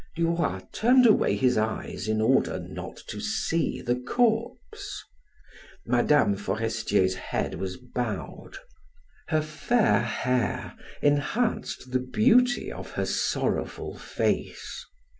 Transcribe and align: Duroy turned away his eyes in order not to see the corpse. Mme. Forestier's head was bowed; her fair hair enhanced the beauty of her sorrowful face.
Duroy 0.15 0.61
turned 0.71 1.05
away 1.05 1.35
his 1.35 1.59
eyes 1.59 2.07
in 2.07 2.21
order 2.21 2.57
not 2.59 2.97
to 3.05 3.19
see 3.19 3.83
the 3.83 3.93
corpse. 3.93 5.03
Mme. 5.85 6.33
Forestier's 6.37 7.13
head 7.13 7.53
was 7.59 7.77
bowed; 7.77 8.57
her 9.27 9.43
fair 9.43 9.99
hair 10.01 10.73
enhanced 11.03 11.91
the 11.91 11.99
beauty 11.99 12.71
of 12.71 12.89
her 12.93 13.05
sorrowful 13.05 13.95
face. 13.95 14.83